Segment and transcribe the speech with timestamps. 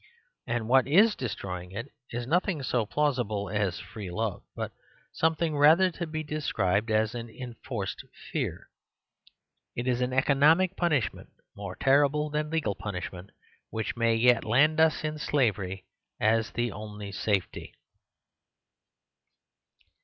[0.47, 4.71] And what is destroying it is nothing so plausible as free love; but
[5.11, 8.71] something rather to be described as an en forced fear.
[9.75, 13.29] It is economic punishment more terrible than legal punishment,
[13.69, 15.85] which may yet land us in slavery
[16.19, 17.75] as the only safety.